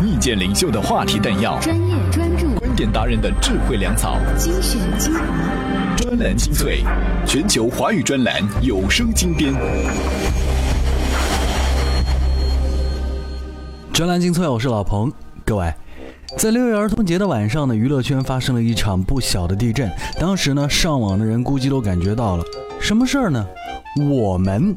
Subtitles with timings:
[0.00, 6.84] 意见领袖的话题弹药，专业专注，观点达人的智慧粮草，精选精华，专栏精粹，
[7.26, 9.52] 全球华语专栏有声精编。
[13.92, 15.12] 专栏精粹，我是老彭。
[15.44, 15.74] 各位，
[16.36, 19.90] 在六一儿童节的晚上呢，娱乐圈发生了一场不小的地震。
[20.20, 22.44] 当时呢，上网的人估计都感觉到了
[22.80, 23.44] 什么事儿呢？
[24.08, 24.76] 我们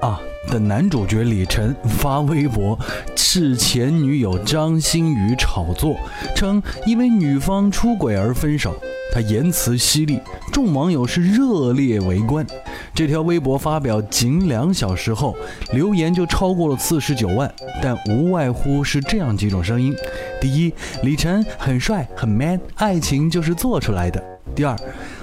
[0.00, 0.18] 啊
[0.48, 2.78] 的男主角李晨发微博
[3.14, 5.96] 斥前女友张馨予炒作，
[6.34, 8.74] 称因为女方出轨而分手。
[9.10, 10.20] 他言辞犀利，
[10.52, 12.46] 众网友是热烈围观。
[12.94, 15.34] 这条微博发表仅两小时后，
[15.72, 17.50] 留言就超过了四十九万，
[17.82, 19.94] 但无外乎是这样几种声音：
[20.40, 20.72] 第一，
[21.02, 24.20] 李晨很帅很 man，爱情就是做出来的；
[24.54, 24.76] 第二，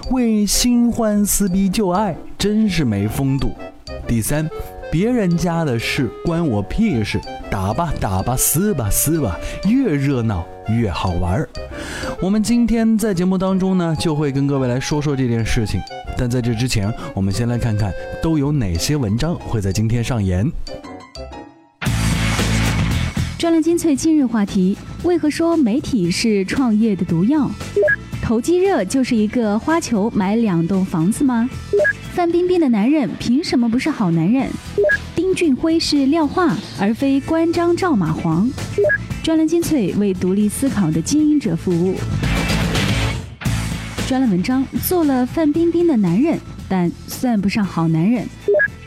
[0.10, 3.50] 为新欢撕逼旧爱，真是没风度；
[4.08, 4.50] 第三，
[4.92, 11.50] 别人家的事关我屁事，打吧打吧，撕吧撕吧，越热闹越好玩儿。
[12.22, 15.82] 我们今天在节目当中呢，就会跟各位来说说这件事情。
[16.18, 17.92] 但在这之前，我们先来看看
[18.22, 20.50] 都有哪些文章会在今天上演。
[23.38, 27.50] 专栏精粹今日话题：为何说媒体是创业的毒药？
[28.22, 31.48] 投机热就是一个花球买两栋房子吗？
[32.16, 34.50] 范冰冰的男人凭什么不是好男人？
[35.18, 38.50] 丁俊晖是廖化而非关张赵马黄。
[39.22, 41.94] 专栏精粹为独立思考的经营者服务。
[44.08, 48.26] 专栏文章做了范冰冰的男人，但算不上好男人。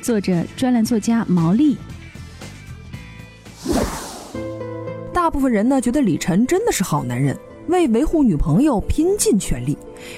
[0.00, 1.76] 作者：专栏作家毛利。
[5.12, 7.38] 大部分人呢觉得李晨真的是好男人，
[7.68, 9.76] 为维护女朋友拼尽全力，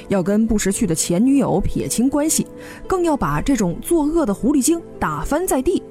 [0.08, 2.46] 要跟不识趣的前女友撇清关系，
[2.86, 5.82] 更要把这种作恶的狐狸精打翻在地。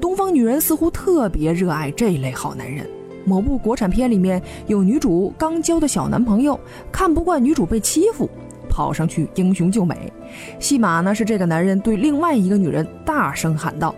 [0.00, 2.88] 东方女人似乎特别热爱这类好男人。
[3.24, 6.58] 某部国产片里面有女主刚交的小男朋友，
[6.90, 8.28] 看不惯女主被欺负，
[8.68, 10.12] 跑上去英雄救美。
[10.58, 13.94] 戏码呢是这个男人对另外一个女人大声喊道：“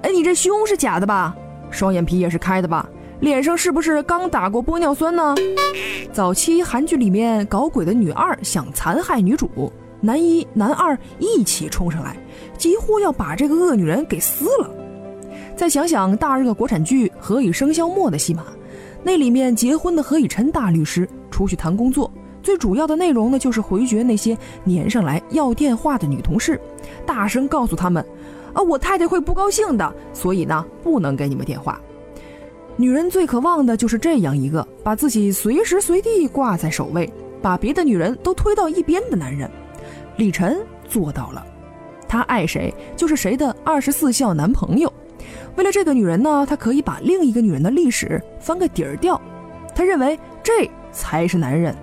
[0.00, 1.36] 哎，你这胸是假的吧？
[1.70, 2.88] 双眼皮也是开的吧？
[3.22, 5.32] 脸上是不是刚打过玻尿酸呢？”
[6.12, 12.16] 早期韩剧里面搞鬼的女二想残害女主，男一男二一起冲上来，
[12.58, 14.68] 几乎要把这个恶女人给撕了。
[15.56, 18.42] 再想想大热国产剧《何以笙箫默》的戏码，
[19.04, 22.10] 那里面结婚的何以琛大律师出去谈工作，
[22.42, 26.60] 最主要的内容呢就是回绝那些粘上来要电话的女同事，
[27.06, 28.04] 大声告诉他们
[28.52, 31.80] ：“啊，我太太会不高兴的，所以呢不能给你们电话。”
[32.76, 37.10] 女人最渴望的就是这样一个把自己随时随地挂在首位，
[37.42, 39.48] 把别的女人都推到一边的男人。
[40.16, 41.46] 李晨做到了，
[42.08, 44.90] 他爱谁就是谁的二十四孝男朋友。
[45.56, 49.20] 为了这个女人呢，他可以把另一个女人的历史翻个底儿掉。
[49.74, 51.74] 他认为这才是男人，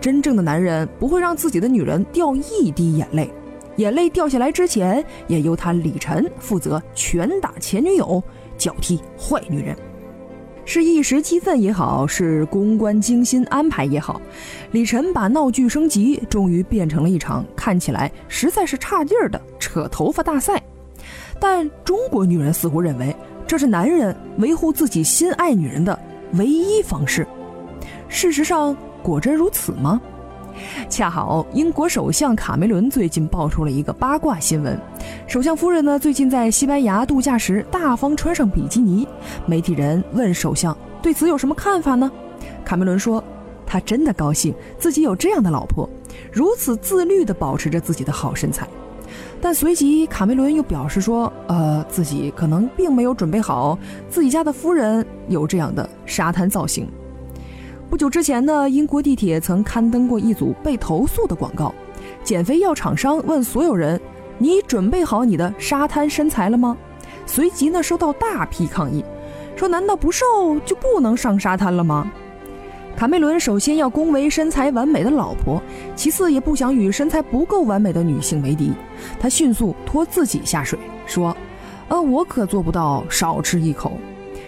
[0.00, 3.30] 真正的男人不会让自己的女人掉一滴眼泪，
[3.76, 8.22] 眼泪掉下来之前，也由他李晨负责拳打前女友，
[8.58, 9.76] 脚踢坏女人。
[10.64, 14.20] 是一时激愤也好，是公关精心安排也好，
[14.72, 20.62] 李晨把闹剧升级，终于变成了一场看起来实在是差劲儿的扯头发大赛。
[21.38, 23.14] 但中国女人似乎认为
[23.46, 25.98] 这是男人维护自己心爱女人的
[26.34, 27.26] 唯一方式。
[28.08, 30.00] 事实上，果真如此吗？
[30.88, 34.78] 恰好英国首相卡梅伦最近爆出了一个八卦新闻：
[35.26, 39.06] 首相夫人呢最近在西班牙度假时大方穿上比基尼。
[39.46, 42.10] 媒体人问首相对此有什么看法呢？
[42.64, 43.22] 卡梅伦说，
[43.66, 45.88] 他真的高兴自己有这样的老婆，
[46.32, 48.66] 如此自律地保持着自己的好身材。
[49.40, 53.78] 但随即，卡梅伦又表示说：“呃，自己可能并没有准备好
[54.08, 56.88] 自己家的夫人有这样的沙滩造型。”
[57.94, 61.72] 不久之前呢，英国地铁曾刊登过一组被投诉的广告，
[62.24, 64.00] 减肥药厂商问所有人
[64.36, 66.76] ：“你准备好你的沙滩身材了吗？”
[67.24, 69.04] 随即呢，收到大批抗议，
[69.54, 70.26] 说：“难道不瘦
[70.66, 72.10] 就不能上沙滩了吗？”
[72.98, 75.62] 卡梅伦首先要恭维身材完美的老婆，
[75.94, 78.72] 其次也不想与身材不够完美的女性为敌。
[79.20, 80.76] 他迅速拖自己下水，
[81.06, 81.36] 说
[81.86, 83.92] ：“呃，我可做不到少吃一口。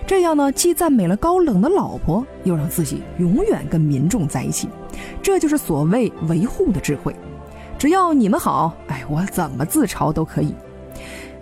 [0.06, 4.68] 这样呢，既赞美了高冷的老婆，又让自己永远跟民众在一起。
[5.20, 7.14] 这就是所谓维护的智慧。
[7.76, 10.54] 只要你们好，哎，我怎么自嘲都可以。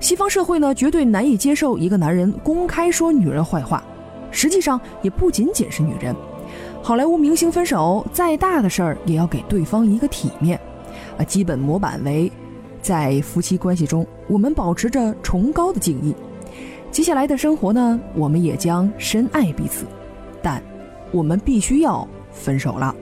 [0.01, 3.85] 西方社会呢，绝对难以接受一个男人公开说女人坏话。
[4.31, 6.17] 实际上，也不仅仅是女人。”
[6.83, 10.59] 好莱坞明星分手，再大的事儿也要给对方一个体面，
[11.19, 12.31] 啊，基本模板为，
[12.83, 16.15] 在夫妻关系中，我们保持着崇高的敬意。
[16.95, 19.85] 接下来的生活呢，我们也将深爱彼此，
[20.41, 20.63] 但
[21.11, 22.95] 我们必须要分手了。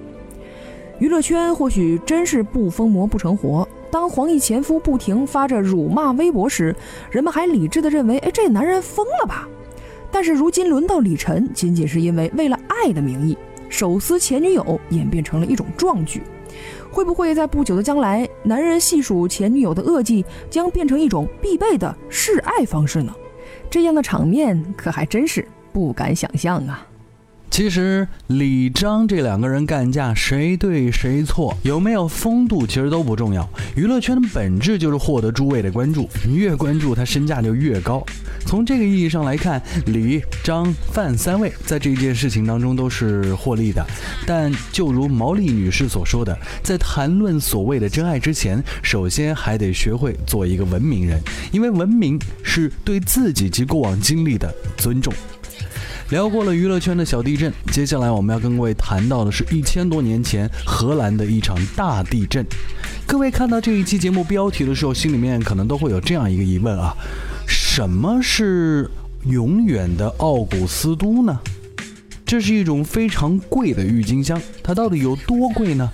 [0.98, 3.68] 娱乐圈或许真是不疯魔不成活。
[3.90, 6.74] 当黄奕前夫不停发着辱骂微博时，
[7.10, 9.46] 人们还理智地认为，哎，这男人疯了吧？
[10.10, 13.36] 但是如今轮到李晨，仅仅是因为为了爱的名义，
[13.68, 16.22] 手撕前女友演变成了一种壮举。
[16.90, 23.14] 会不会在不久的将来，男人细数前女友的恶迹，将变成一种必备的示爱方式呢？
[23.72, 26.86] 这样的场面可还真是不敢想象啊！
[27.52, 33.46] 其实李张这两个人干架，谁对谁错，有没有风度，其实都不重要。
[33.76, 38.02] 娱乐圈的本质就是获得诸位的关注，越关注他，身价就越高。
[38.46, 43.86] 从这个意义上来看，李、张、范三位在这件事情当中都是获利的。
[44.26, 51.20] 但就如毛利女士所说的，在谈论所谓的真爱之前，首先还得学会做一个文明人，
[51.52, 55.12] 因为文明是对自己及过往经历的尊重。
[56.12, 62.44] 聊过了娱乐圈的小地震，接下来我们要跟各位谈到的是一千多年前荷兰的一场大地震。
[63.06, 66.94] 各位看到这一期节目标题的时候，心里面可能都会有这样一个疑问啊：
[67.48, 68.90] 什么是
[69.24, 71.40] 永远的奥古斯都呢？
[72.26, 75.90] 这是一种非常贵的郁金香，它到底有多贵呢？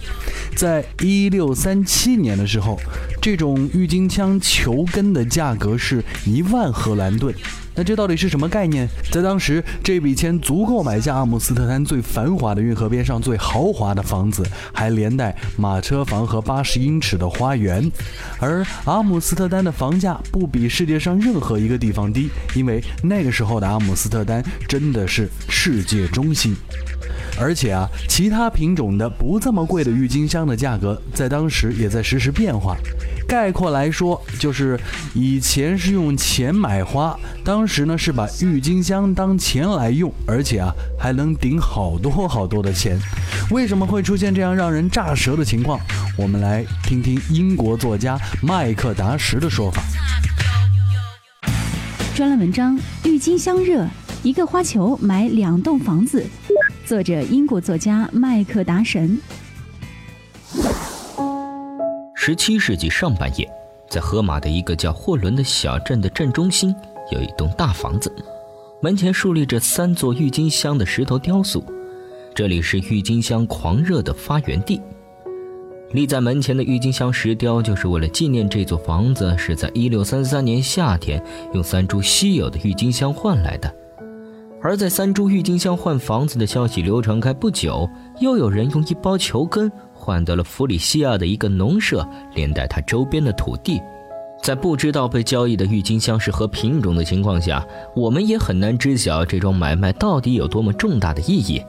[0.56, 2.76] 在一六三七年的时候，
[3.22, 7.32] 这种郁金香球根的价格是一万荷兰盾。
[7.78, 8.88] 那这到底是什么概念？
[9.12, 17.88] 在当时，这笔钱足够买下阿姆斯特丹最繁华的运河边上最豪华的房子，还连带马车房和八十英尺的花园。
[18.40, 26.56] 而阿姆斯特丹的房价不比世界上任何一个地方低，因为那个时候的阿姆斯特丹真的是世界中心。
[27.40, 32.76] 而且啊，其他品种的不这么贵的郁金香的价格，在当时也在实时变化。
[33.28, 34.78] 概括来说，就是
[35.14, 42.98] 以前是用钱买花，当时呢是把郁金香当钱来用，而且啊还能顶好多好多的钱。
[43.50, 45.78] 为什么会出现这样让人炸舌的情况？
[46.16, 49.82] 我们来听听英国作家麦克达什的说法。
[52.16, 53.86] 专栏文章：郁金香热，
[54.24, 56.26] 一个花球买两栋房子。
[56.88, 59.20] 作者：英国作家麦克达什。
[62.14, 63.46] 十七世纪上半叶，
[63.90, 66.74] 在荷马的一个叫霍伦的小镇的镇中心，
[67.12, 68.10] 有一栋大房子，
[68.80, 71.62] 门前竖立着三座郁金香的石头雕塑。
[72.34, 74.80] 这里是郁金香狂热的发源地。
[75.92, 83.70] 立在门前的郁金香石雕，就是为了纪念这座房子是在一六三三年夏天用三株稀有的郁金香换来的。
[84.60, 87.88] 而在三株郁金香换房子的消息流传开不久，
[88.20, 89.70] 又有人用一包球根。
[89.94, 93.80] 换得了弗里西亚的一个农舍，连带它周边的土地。
[94.42, 101.62] 在不知道被交易的郁金香是何品种的情况下，我们也很难知晓这桩买卖到底有多么重大的意义。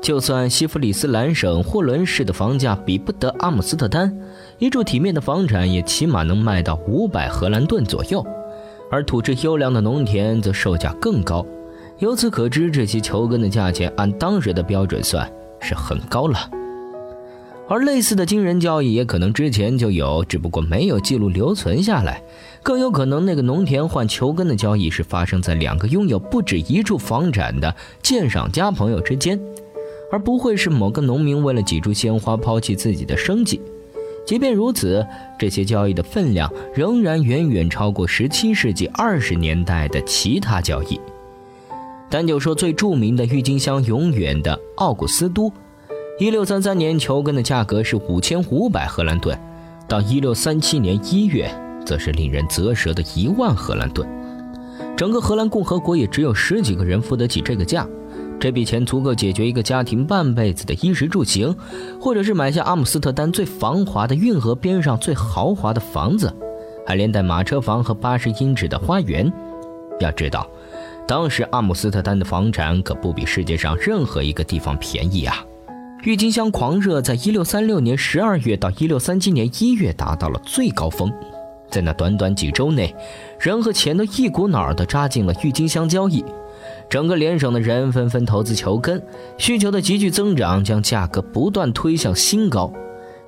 [0.00, 4.12] 就算西弗里斯兰省霍伦市的房价比不得阿姆斯特丹，
[4.58, 8.24] 一处体面的房产也起码能卖到五百荷兰盾左右，
[8.90, 11.44] 而土质优良的农田则售价更高。
[12.02, 16.50] 由此可知，这些球根的价钱按当时的标准算是很高了。
[17.68, 22.20] 而类似的惊人交易也可能之前就有，只不过没有记录留存下来。
[22.60, 27.72] 更有可能，那个农田换球根的交易是发生在两个拥有不止一处房产的
[28.02, 29.40] 鉴赏家朋友之间，
[30.10, 33.60] 而不会是某个农民为了几株鲜花抛弃自己的生计。
[34.26, 35.06] 即便如此，
[35.38, 41.00] 这些交易的分量仍然远远超过17世纪20年代的其他交易。
[42.12, 45.50] 单就说最著名的郁金香永远的奥古斯都。
[46.18, 49.34] 一六三三年，球根的价格是五千五百荷兰盾，
[49.88, 51.50] 到一六三七年一月，
[51.86, 54.06] 则是令人啧舌的一万荷兰盾。
[54.94, 57.88] 整个荷兰共和国也只有十几个人付得起这个价，
[58.38, 61.56] 这笔钱足够解决一个家庭半辈子的衣食住行，
[61.98, 66.30] 或者是买下阿姆斯特丹最繁华的运河边上最豪华的房子，
[66.86, 69.32] 还连带马车房和八十英尺的花园。
[69.98, 70.46] 要知道，
[71.06, 75.44] 当时阿姆斯特丹的房产可不比世界上任何一个地方便宜啊。
[76.04, 81.12] 郁金香狂热在一六三六年十二月到一六三七年一月达到了最高峰，
[81.70, 82.92] 在那短短几周内，
[83.38, 86.24] 人和钱都一股脑儿地扎进了郁金香交易，
[86.88, 89.00] 整个联省的人纷纷投资求根，
[89.38, 92.72] 需求的急剧增长将价格不断推向新高。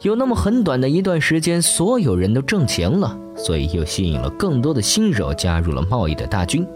[0.03, 6.67] 有那么很短的一段时间，所有人都挣钱了，所以又吸引了更多的新手加入了贸易的大军。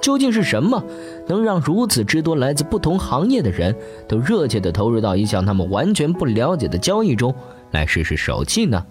[0.00, 0.82] 究竟是什么
[1.26, 3.74] 能让如此之多来自不同行业的人
[4.06, 7.34] 都热切地投入到一项他们完全不了解的交易中
[7.72, 8.84] 来试试手气呢？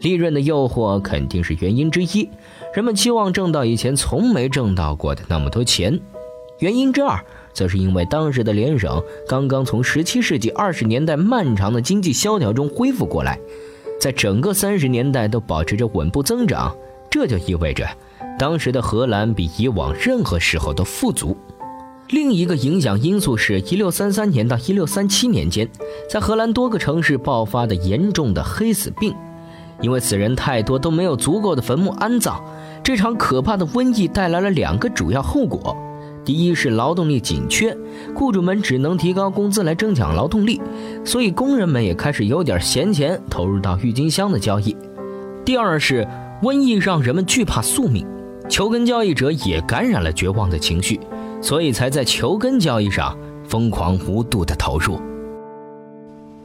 [0.00, 2.28] 利润的诱惑肯定是原因之一，
[2.74, 5.98] 人们期望挣到以前从没挣到过的那么多钱。
[6.58, 7.18] 原因之二
[7.52, 13.38] 则是因为当时的联省刚刚从17世纪20年代漫长的经济萧条中恢复过来，
[14.00, 16.76] 在整个30年代都保持着稳步增长，
[17.08, 17.88] 这就意味着
[18.38, 21.36] 当时的荷兰比以往任何时候都富足。
[22.08, 25.68] 另一个影响因素是1633年到1637年间，
[26.10, 29.14] 在荷兰多个城市爆发的严重的黑死病，
[29.80, 32.42] 因为死人太多都没有足够的坟墓安葬。
[32.82, 35.74] 这场可怕的瘟疫带来了两个主要后果：
[36.24, 37.74] 第一是劳动力紧缺，
[38.14, 40.60] 雇主们只能提高工资来争抢劳动力，
[41.04, 44.76] 所以工人们也开始有点闲钱投入到郁金香的交易；
[45.42, 46.06] 第二是
[46.42, 48.06] 瘟疫让人们惧怕宿命，
[48.50, 51.00] 球根交易者也感染了绝望的情绪，
[51.40, 53.16] 所以才在球根交易上
[53.48, 55.00] 疯狂无度的投入。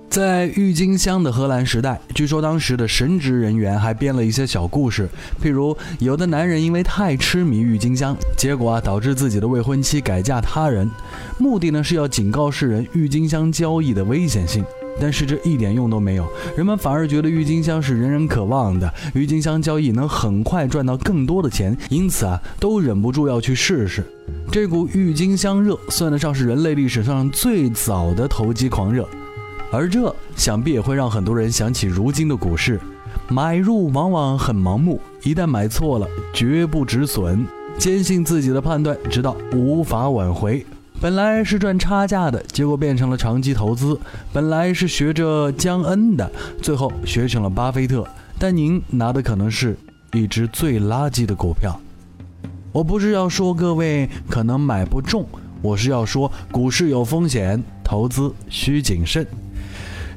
[0.07, 5.07] 在郁金香的荷兰时代，据说当时的神职人员还编了一些小故事，
[5.43, 10.89] 譬如有的男人因为太痴迷郁金香，结果啊导致自己的未婚妻改嫁他人，
[11.37, 14.63] 目的呢是要警告世人郁金香交易的危险性。
[14.99, 24.03] 但是这一点用都没有，人们反而觉得郁金香是人人渴望的，郁金香交易能很快赚到更多的钱，因此啊都忍不住要去试试。
[24.51, 29.07] 这股郁金香热算得上是人类历史上最早的投机狂热。
[29.71, 32.79] 而这想必也会让很多人想起如今的股市，
[33.27, 37.45] 买入往往很盲目，一旦买错了，绝不止损，
[37.77, 40.65] 坚信自己的判断，直到无法挽回。
[41.01, 43.97] 本来是赚差价的，结果变成了长期投资；
[44.33, 46.29] 本来是学着江恩的，
[46.61, 48.05] 最后学成了巴菲特。
[48.37, 49.77] 但您拿的可能是
[50.11, 51.79] 一只最垃圾的股票。
[52.73, 55.25] 我不是要说各位可能买不中，
[55.61, 59.25] 我是要说股市有风险，投资需谨慎。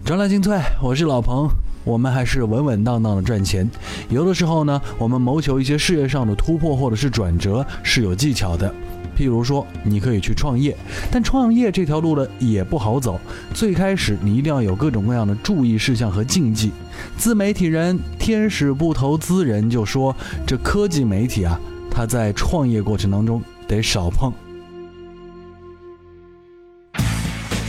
[0.04, 1.48] 专栏精粹，我是老彭，
[1.84, 3.70] 我们还是稳稳当当的赚钱。
[4.08, 8.74] 有的时候呢，我们谋求一些事业上的突破或者是转折是有技巧的。
[9.16, 10.76] 譬如说，你可以去创业，
[11.10, 13.20] 但创业这条路呢也不好走。
[13.54, 16.70] 最开始你一定要有各种各样的注意事项和禁忌。
[17.16, 20.14] 自媒体人天使不投资人就说，
[20.46, 21.58] 这科技媒体啊，
[21.90, 24.32] 他在创业过程当中得少碰。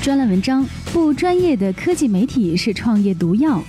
[0.01, 3.63] 专栏文章：不专业的科技媒体是创业毒药。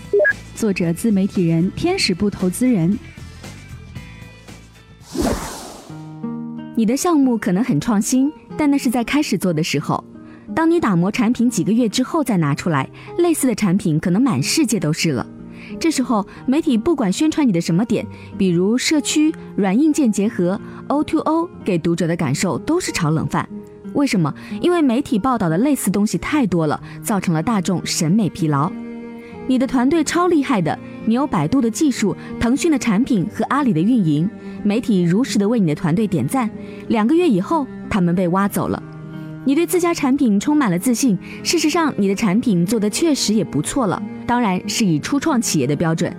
[0.57, 2.99] 作者：自媒体人天使不投资人。
[6.76, 10.02] 你的项目可能很创新，但那是在开始做的时候。
[10.54, 12.88] 当你打磨产品几个月之后再拿出来，
[13.19, 15.25] 类似的产品可能满世界都是了。
[15.78, 18.04] 这时候，媒体不管宣传你的什么点，
[18.37, 23.49] 比如社区、软硬件结合、O2O，给读者的感受都是炒冷饭。
[23.95, 24.35] 为什么？
[24.61, 28.71] 因为媒体报道的类似东西太多了，造成了大众审美疲劳。
[29.47, 34.28] 你的团队超厉害的，你有百度的技术、腾讯的产品和阿里的运营，
[34.62, 36.49] 媒体如实的为你的团队点赞。
[36.88, 38.82] 两个月以后，他们被挖走了。
[39.44, 46.14] 你对自家产品充满了自信，事实上你的产品做的确实也不错了，当然是以初创企业的标准。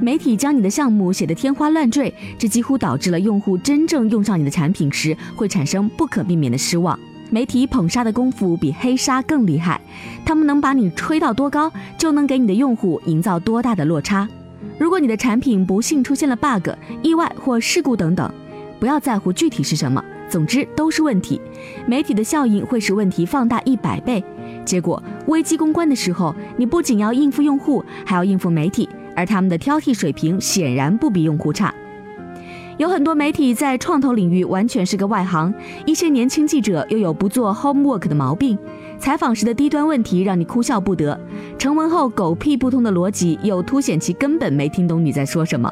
[0.00, 6.98] 媒体将你的项目写得天花乱坠，这几乎导致了用户真正用上你的产品时会产生不可避免的失望。
[7.30, 9.80] 媒体捧杀的功夫比黑杀更厉害，
[10.24, 14.28] 他们能把你吹到多高，就能给你的用户营造多大的落差。
[14.78, 16.70] 如果你的产品不幸出现了 bug、
[17.02, 18.28] 意外或事故等等，
[18.80, 21.40] 不要在乎具体是什么，总之都是问题。
[21.86, 24.22] 媒体的效应会使问题放大一百倍，
[24.64, 31.72] 结果危机公关的时候，你不仅要应付用户，还要应付媒体，而他们的挑剔水平显然不比用户差。
[32.80, 35.52] 有很多媒体在创投领域完全是个外行，
[35.84, 38.58] 一些年轻记者又有不做 homework 的毛病，
[38.98, 41.20] 采访时的低端问题让你哭笑不得，
[41.58, 45.70] 成文后狗屁不通的逻辑又凸显其根本没听懂你在说什么。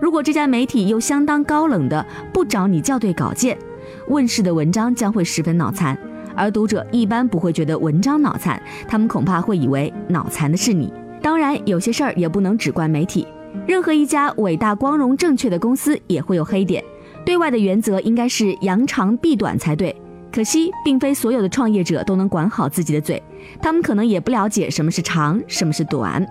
[0.00, 3.58] 如果这家媒体又相当高冷的不找你校对稿件，
[4.06, 5.98] 问世的文章将会十分脑残，
[6.36, 10.92] 而读者一般不会觉得文章脑残，他们恐怕会以为脑残的是你。
[11.20, 13.26] 当然，有些事儿也不能只怪媒体。
[13.64, 16.82] 任何一家伟大、光荣、正确的公司也会有黑点，
[17.24, 19.94] 对外的原则应该是扬长避短才对。
[20.32, 23.22] 可惜，并非所有的创业者都能管好自己的嘴，
[23.62, 26.26] 他们可能也不了解什么是长，什么是短，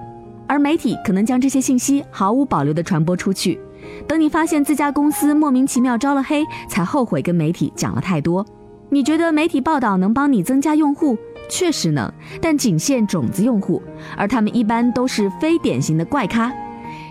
[0.48, 3.60] 而媒体可能将这些信息毫无保留地传播出去。
[4.08, 8.46] 等你发现自家公司莫名其妙招了黑，才后悔跟媒体讲了太多。
[8.90, 11.18] 你觉得媒体报道能帮你增加用户？
[11.50, 13.82] 确实能，但仅限种子用户，
[14.16, 16.52] 而他们一般都是非典型的怪咖。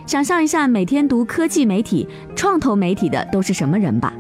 [0.07, 2.07] 想象一下，每天读科技媒体、
[2.37, 4.13] 创投媒体的都是什么人吧？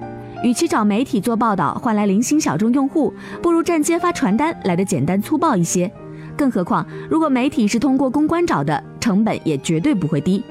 [0.42, 3.12] 与其找媒体做报道换来零星小众用户，
[3.42, 5.90] 不如站街发传单来的简单粗暴一些。
[6.36, 10.42] 更何况，如果媒体是通过公关找的，成本也绝对不会低。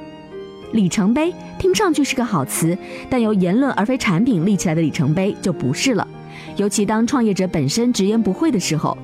[0.71, 2.77] 里程碑听上去是个好词，
[3.09, 6.07] 但由言论而非产品立起来的里程碑就不是了。
[6.57, 8.95] 尤其当创业者本身直言不讳的时候。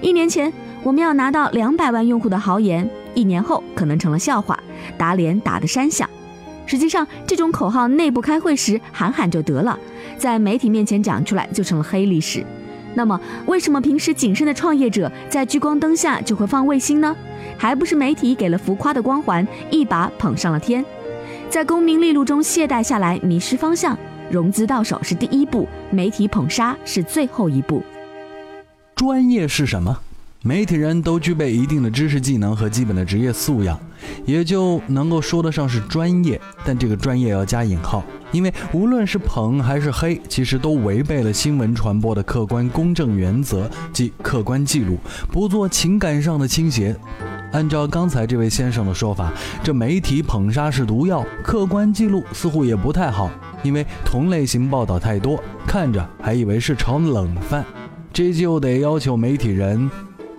[0.00, 0.52] 一年前
[0.82, 4.56] 我们要拿到两百万用户的豪言，一年后可能成了笑话，
[4.96, 6.08] 打脸打得山响。
[6.66, 9.76] 实际上，这种口号内部开会时喊喊就得了，
[10.18, 12.44] 在媒体面前讲出来就成了黑历史。
[12.94, 17.14] 那么，为什么平时谨慎的创业者在聚光灯下就会放卫星呢？
[17.58, 20.84] 还不是媒体给了浮夸的光环，一把捧上了天。
[21.48, 23.96] 在功名利禄中懈怠下来，迷失方向。
[24.28, 27.82] 融资到手是第一步，媒体捧杀是最后一步。
[28.96, 29.96] 专业是什么？
[30.42, 33.78] 媒体人都具备一定的知识技能和基本的职业素养，
[34.24, 36.40] 也就能够说得上是专业。
[36.64, 44.98] 但这个专业要加引号，因为无论是捧还是黑，其实都违背了新闻传播的客观公正原则，即客观记录，
[45.32, 46.94] 不做情感上的倾斜。
[47.52, 49.32] 按照刚才这位先生的说法，
[49.64, 53.30] 这媒体捧杀是毒药，客观记录似乎也不太好，
[53.64, 57.64] 因为同类型报道太多，看着还以为是炒冷饭。
[58.12, 59.90] 这就得要求媒体人。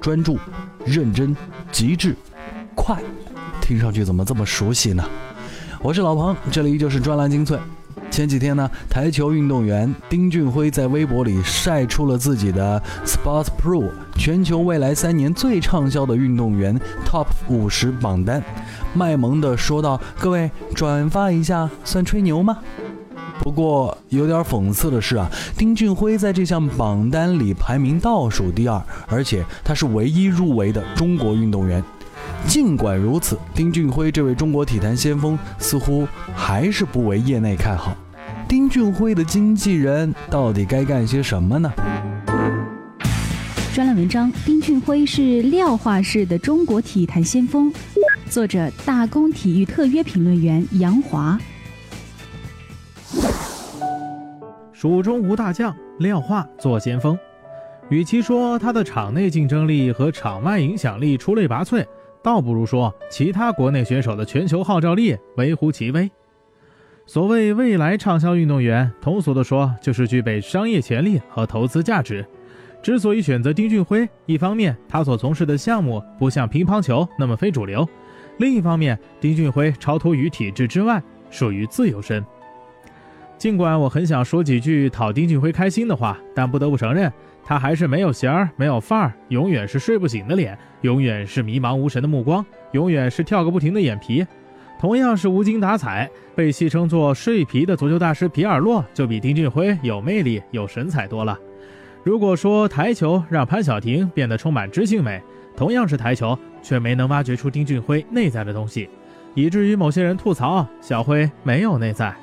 [0.07, 0.39] 专注、
[0.85, 1.35] 认真、
[1.69, 2.15] 极致、
[2.73, 2.97] 快，
[3.59, 5.03] 听上去怎么这么熟悉呢？
[5.81, 7.59] 我是老彭，这里依旧是专栏精粹。
[8.09, 18.41] 前几天呢，台球运动员丁俊晖在微博里晒出了自己的 Sports Pro 全球未来三年最畅销的运动员 Top 五十榜单，
[18.93, 22.59] 卖萌的说道：“各位转发一下，算吹牛吗？”
[23.39, 31.81] 不过有点讽刺的是啊，丁俊晖在这项榜单里排名倒数第二，而且他是唯一入围的中国运动员。
[32.45, 37.95] 尽管如此，丁俊晖这位中国体坛先锋似乎还是不为业内看好。
[38.47, 41.71] 丁俊晖的经纪人到底该干些什么呢？
[43.73, 47.71] 专栏文章：丁俊晖是廖化式的中国体坛先锋。
[48.29, 51.39] 作者：大公体育特约评论员杨华。
[54.79, 57.17] 蜀中无大将，廖化做先锋。
[57.89, 61.83] 与其说他的场内竞争力和场外影响力出类拔萃，
[62.21, 66.07] 倒不如说其他国内选手的全球号召力微乎其微。
[67.07, 72.23] 所谓未来畅销运动员，通俗的说就是具备商业潜力和投资价值。
[72.83, 77.83] 之所以选择丁俊晖，一方面他所从事的项目不像乒乓球那么非主流，
[78.37, 82.23] 另一方面丁俊晖超脱于体制之外，属于自由身。
[83.37, 87.11] 尽管我很想说几句讨丁俊晖开心的话，但不得不承认，
[87.43, 94.25] 他还是没有型儿，没有范儿，永远是睡不醒的脸，永远是迷茫无神的目光，永远是跳个不停的眼皮。
[94.79, 101.37] 同样是无精打采，被戏称作“睡皮”的足球大师皮尔洛，就比丁俊晖有魅力、有神采多了。
[102.03, 105.21] 如果说台球让潘晓婷变得充满知性美，
[105.55, 108.89] 同样是台球，却没能挖掘出丁俊晖内在的东西，
[109.35, 112.15] 以至于某些人吐槽小辉没有内在。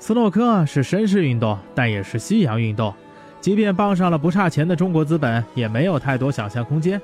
[0.00, 2.92] 斯诺克是绅士运动，但也是西洋运动。
[3.38, 7.00] 即便傍上了不差钱的中国资本，也没有太多想象空间。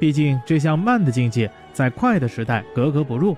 [0.00, 3.36] 毕竟这项慢的竞技在快的时代格格不入。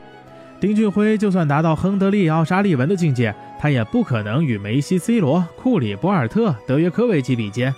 [0.59, 7.75] 丁俊晖就算达到亨德利、奥沙利文的境界，他也不可能与梅西、C 罗、库里、博尔特、德约科维奇比肩。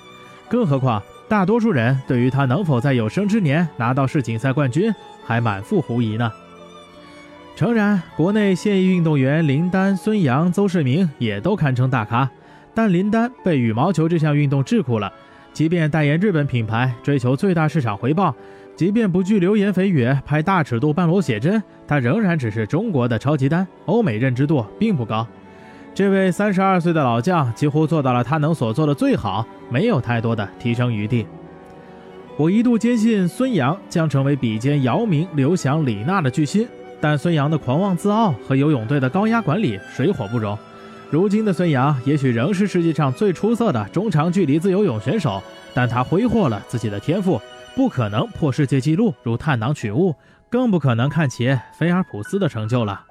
[0.48, 4.94] 更何况，大多数人对于他能否在有生之年拿到世锦赛冠军，
[5.24, 6.30] 还满腹狐疑呢。
[7.56, 12.28] 诚然，国内现役运动员林丹、孙杨、邹市明也都堪称大咖，
[12.74, 15.12] 但林丹被羽毛球这项运动桎梏了。
[15.52, 18.34] 即便代言日本品牌，追求最大市场回报，
[18.74, 25.24] 即便不惧流言蜚语，拍大尺度半裸写真，他仍然只是中国的超级丹，欧美认知度并不高。
[25.94, 31.24] 这位三十二岁的老将几乎做到了他能所做的最好，没有太多的提升余地。
[32.36, 36.66] 我一度坚信孙杨将成为比肩姚明、刘翔、李娜的巨星。
[37.04, 40.58] 但孙杨的狂妄自傲和游泳队的高压管理水火不容。
[41.10, 45.42] 如今的孙杨也许仍是世界上最出色的中长距离自由泳选手，
[45.74, 47.38] 但他挥霍了自己的天赋，
[47.76, 50.14] 不可能破世界纪录如探囊取物，
[50.48, 53.02] 更不可能看齐菲尔普斯的成就了。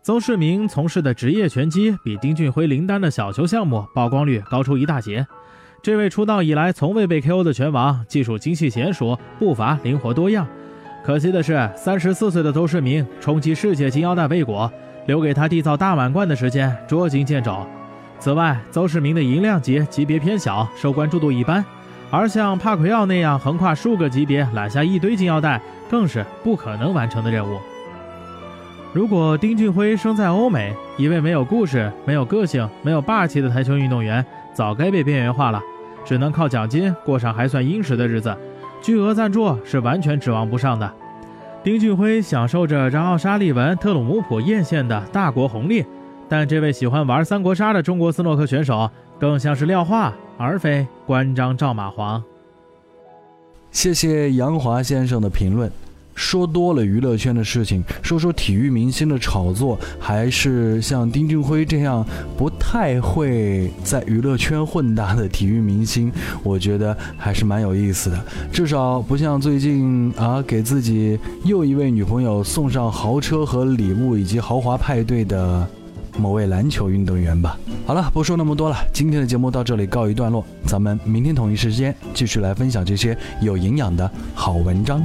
[0.00, 5.26] 邹市明从事的职业拳击比丁俊晖、林丹的小球项目曝光率高出一大截。
[5.82, 10.46] 这位出道以来从未被 KO 的拳王，技术精细娴熟，步伐灵活多样。
[11.04, 14.72] 可惜的是，三十四岁的邹市明冲击世界金腰带未果，
[15.04, 17.58] 留给他缔造大满贯的时间捉襟见肘。
[18.18, 21.62] 此外，邹市明的银量级级别偏小，受关注度一般，
[22.10, 27.58] 而像帕奎奥那样横跨数个级别揽下一堆金腰带，更是不可能完成的任务。
[28.94, 35.60] 如果丁俊晖生在欧美，一位没有故事、没有个性、没有霸气的台球运动员，早该被边缘化了，
[36.02, 38.34] 只能靠奖金过上还算殷实的日子。
[38.84, 40.92] 巨额赞助是完全指望不上的。
[41.62, 45.82] 丁俊晖享受着让奥沙利文、特鲁姆普艳羡的大国红利，
[46.28, 52.22] 但这位喜欢玩三国杀的中国斯诺克选手，更像是廖化，而非关张赵马黄。
[53.70, 55.72] 谢谢杨华先生的评论。
[56.14, 62.04] 说多了娱乐圈的事情，说说体育明星的炒作，还是像丁俊晖这样
[62.36, 68.24] 不太会在娱乐圈混搭的体育明星，我觉得还是蛮有意思的。
[68.52, 75.66] 至少不像最近啊，给自己又一位女朋友送上豪车和礼物以及豪华派对的
[76.16, 77.58] 某位篮球运动员吧。
[77.86, 85.02] 好了，不说那么多了，今天的节目到这里告一段落，咱们明天同一时间继续来分享这些有营养的好文章。